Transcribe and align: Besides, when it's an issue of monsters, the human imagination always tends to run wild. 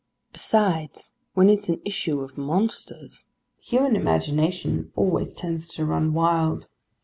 Besides, 0.33 1.11
when 1.35 1.47
it's 1.47 1.69
an 1.69 1.79
issue 1.85 2.21
of 2.21 2.35
monsters, 2.35 3.25
the 3.57 3.63
human 3.63 3.95
imagination 3.95 4.91
always 4.95 5.31
tends 5.31 5.67
to 5.75 5.85
run 5.85 6.11
wild. 6.15 6.67